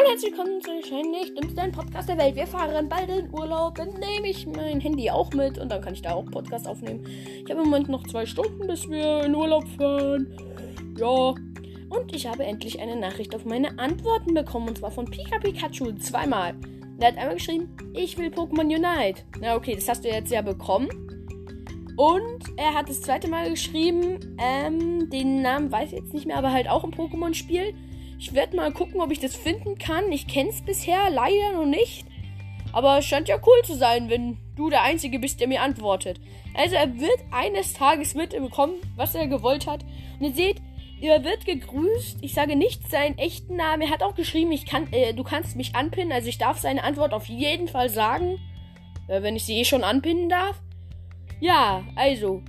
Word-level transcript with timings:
Hallo, 0.00 0.12
herzlich 0.12 0.32
willkommen 0.32 0.62
zu 0.62 0.70
wahrscheinlich 0.70 1.34
dümmsten 1.34 1.72
Podcast 1.72 2.08
der 2.08 2.16
Welt. 2.16 2.34
Wir 2.34 2.46
fahren 2.46 2.88
bald 2.88 3.10
in 3.10 3.30
Urlaub. 3.34 3.74
Dann 3.74 3.90
nehme 4.00 4.28
ich 4.28 4.46
mein 4.46 4.80
Handy 4.80 5.10
auch 5.10 5.30
mit 5.34 5.58
und 5.58 5.70
dann 5.70 5.82
kann 5.82 5.92
ich 5.92 6.00
da 6.00 6.14
auch 6.14 6.24
Podcast 6.24 6.66
aufnehmen. 6.66 7.04
Ich 7.44 7.50
habe 7.50 7.60
im 7.60 7.68
Moment 7.68 7.90
noch 7.90 8.06
zwei 8.06 8.24
Stunden, 8.24 8.66
bis 8.66 8.88
wir 8.88 9.24
in 9.24 9.34
Urlaub 9.34 9.68
fahren. 9.76 10.32
Ja. 10.96 11.34
Und 11.90 12.14
ich 12.14 12.26
habe 12.26 12.44
endlich 12.44 12.80
eine 12.80 12.96
Nachricht 12.96 13.34
auf 13.34 13.44
meine 13.44 13.78
Antworten 13.78 14.32
bekommen. 14.32 14.68
Und 14.68 14.78
zwar 14.78 14.90
von 14.90 15.04
Pika 15.04 15.38
Pikachu 15.38 15.92
zweimal. 15.98 16.54
Er 16.98 17.08
hat 17.08 17.18
einmal 17.18 17.34
geschrieben, 17.34 17.68
ich 17.92 18.16
will 18.16 18.28
Pokémon 18.28 18.60
Unite. 18.60 19.22
Na 19.38 19.54
okay, 19.54 19.74
das 19.74 19.86
hast 19.86 20.04
du 20.04 20.08
jetzt 20.08 20.32
ja 20.32 20.40
bekommen. 20.40 20.88
Und 21.98 22.44
er 22.56 22.72
hat 22.72 22.88
das 22.88 23.02
zweite 23.02 23.28
Mal 23.28 23.50
geschrieben, 23.50 24.34
ähm, 24.38 25.10
den 25.10 25.42
Namen 25.42 25.70
weiß 25.70 25.92
ich 25.92 25.98
jetzt 25.98 26.14
nicht 26.14 26.24
mehr, 26.24 26.38
aber 26.38 26.52
halt 26.52 26.70
auch 26.70 26.84
ein 26.84 26.90
Pokémon-Spiel. 26.90 27.74
Ich 28.20 28.34
werde 28.34 28.54
mal 28.54 28.70
gucken, 28.70 29.00
ob 29.00 29.10
ich 29.10 29.18
das 29.18 29.34
finden 29.34 29.78
kann. 29.78 30.12
Ich 30.12 30.28
kenne 30.28 30.50
es 30.50 30.60
bisher 30.60 31.08
leider 31.08 31.54
noch 31.54 31.64
nicht. 31.64 32.04
Aber 32.70 32.98
es 32.98 33.06
scheint 33.06 33.28
ja 33.28 33.40
cool 33.46 33.62
zu 33.64 33.74
sein, 33.74 34.10
wenn 34.10 34.36
du 34.56 34.68
der 34.68 34.82
Einzige 34.82 35.18
bist, 35.18 35.40
der 35.40 35.48
mir 35.48 35.62
antwortet. 35.62 36.20
Also 36.54 36.76
er 36.76 37.00
wird 37.00 37.18
eines 37.30 37.72
Tages 37.72 38.14
mitbekommen, 38.14 38.74
was 38.94 39.14
er 39.14 39.26
gewollt 39.26 39.66
hat. 39.66 39.86
Und 40.18 40.26
ihr 40.26 40.34
seht, 40.34 40.56
er 41.00 41.24
wird 41.24 41.46
gegrüßt. 41.46 42.18
Ich 42.20 42.34
sage 42.34 42.56
nicht 42.56 42.90
seinen 42.90 43.16
echten 43.16 43.56
Namen. 43.56 43.82
Er 43.84 43.90
hat 43.90 44.02
auch 44.02 44.14
geschrieben, 44.14 44.52
ich 44.52 44.66
kann, 44.66 44.92
äh, 44.92 45.14
du 45.14 45.24
kannst 45.24 45.56
mich 45.56 45.74
anpinnen. 45.74 46.12
Also 46.12 46.28
ich 46.28 46.36
darf 46.36 46.58
seine 46.58 46.84
Antwort 46.84 47.14
auf 47.14 47.24
jeden 47.24 47.68
Fall 47.68 47.88
sagen. 47.88 48.38
Äh, 49.08 49.22
wenn 49.22 49.34
ich 49.34 49.46
sie 49.46 49.58
eh 49.58 49.64
schon 49.64 49.82
anpinnen 49.82 50.28
darf. 50.28 50.60
Ja, 51.40 51.84
also. 51.96 52.42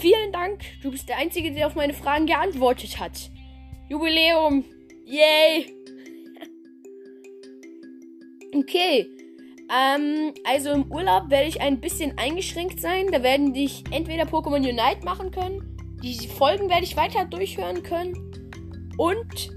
Vielen 0.00 0.30
Dank. 0.32 0.60
Du 0.80 0.92
bist 0.92 1.08
der 1.08 1.18
Einzige, 1.18 1.52
der 1.52 1.66
auf 1.66 1.74
meine 1.74 1.94
Fragen 1.94 2.26
geantwortet 2.26 3.00
hat. 3.00 3.30
Jubiläum. 3.88 4.64
Yay! 5.08 5.74
okay. 8.54 9.08
Ähm, 9.70 10.34
also 10.44 10.72
im 10.72 10.92
Urlaub 10.92 11.30
werde 11.30 11.48
ich 11.48 11.62
ein 11.62 11.80
bisschen 11.80 12.18
eingeschränkt 12.18 12.78
sein. 12.80 13.06
Da 13.10 13.22
werden 13.22 13.54
dich 13.54 13.84
entweder 13.90 14.24
Pokémon 14.24 14.56
Unite 14.56 15.04
machen 15.04 15.30
können. 15.30 15.98
Die 16.02 16.28
Folgen 16.28 16.68
werde 16.68 16.84
ich 16.84 16.96
weiter 16.96 17.24
durchhören 17.24 17.82
können. 17.82 18.14
Und 18.98 19.50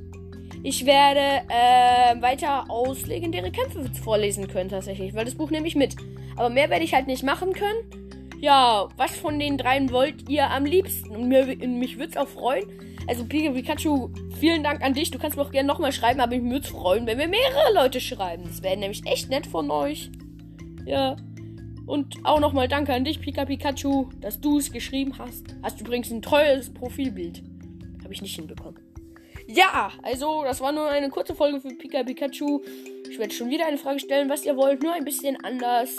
ich 0.64 0.86
werde 0.86 1.46
äh, 1.50 2.22
weiter 2.22 2.70
aus 2.70 3.06
legendäre 3.06 3.52
Kämpfe 3.52 3.90
vorlesen 4.04 4.48
können 4.48 4.70
tatsächlich, 4.70 5.14
weil 5.14 5.26
das 5.26 5.36
Buch 5.36 5.52
nehme 5.52 5.68
ich 5.68 5.76
mit. 5.76 5.98
Aber 6.38 6.50
mehr 6.50 6.70
werde 6.70 6.86
ich 6.86 6.94
halt 6.94 7.08
nicht 7.08 7.24
machen 7.24 7.52
können. 7.52 8.01
Ja, 8.42 8.90
was 8.98 9.16
von 9.16 9.38
den 9.38 9.60
dreien 9.60 9.92
wollt 9.92 10.28
ihr 10.28 10.50
am 10.50 10.66
liebsten? 10.66 11.12
Und 11.12 11.28
mir, 11.28 11.46
mich 11.46 12.00
würde 12.00 12.10
es 12.10 12.18
auch 12.18 12.28
freuen, 12.28 12.66
also 13.08 13.24
Pika 13.24 13.52
Pikachu, 13.52 14.10
vielen 14.40 14.64
Dank 14.64 14.82
an 14.82 14.96
dich. 14.96 15.12
Du 15.12 15.20
kannst 15.20 15.38
mir 15.38 15.44
auch 15.44 15.52
gerne 15.52 15.68
nochmal 15.68 15.92
schreiben, 15.92 16.20
aber 16.20 16.34
ich 16.34 16.42
würde 16.42 16.66
es 16.66 16.70
freuen, 16.70 17.06
wenn 17.06 17.20
wir 17.20 17.28
mehrere 17.28 17.74
Leute 17.74 18.00
schreiben. 18.00 18.44
Das 18.46 18.64
wäre 18.64 18.78
nämlich 18.78 19.06
echt 19.06 19.30
nett 19.30 19.46
von 19.46 19.70
euch. 19.70 20.10
Ja. 20.86 21.16
Und 21.86 22.18
auch 22.24 22.40
nochmal 22.40 22.68
danke 22.68 22.94
an 22.94 23.04
dich, 23.04 23.22
Pika 23.22 23.46
Pikachu, 23.46 24.10
dass 24.22 24.42
du 24.42 24.58
es 24.58 24.72
geschrieben 24.72 25.14
hast. 25.20 25.56
Hast 25.62 25.80
übrigens 25.80 26.10
ein 26.10 26.24
tolles 26.24 26.74
Profilbild. 26.74 27.44
Habe 28.04 28.14
ich 28.14 28.24
nicht 28.24 28.36
hinbekommen. 28.36 28.80
Ja, 29.48 29.92
also 30.02 30.44
das 30.44 30.62
war 30.62 30.72
nur 30.72 30.90
eine 30.90 31.10
kurze 31.10 31.36
Folge 31.36 31.60
für 31.60 31.76
Pika 31.76 32.02
Pikachu. 32.02 32.62
Ich 33.08 33.20
werde 33.20 33.34
schon 33.34 33.52
wieder 33.52 33.68
eine 33.68 33.78
Frage 33.78 34.00
stellen, 34.00 34.30
was 34.30 34.46
ihr 34.46 34.56
wollt, 34.58 34.82
nur 34.82 34.94
ein 34.94 35.06
bisschen 35.06 35.38
anders. 35.44 35.98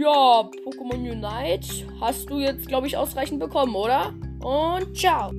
Ja, 0.00 0.48
Pokémon 0.64 0.96
Unite 0.96 1.68
hast 2.00 2.30
du 2.30 2.38
jetzt, 2.38 2.66
glaube 2.66 2.86
ich, 2.86 2.96
ausreichend 2.96 3.38
bekommen, 3.38 3.74
oder? 3.74 4.14
Und 4.42 4.96
ciao. 4.96 5.30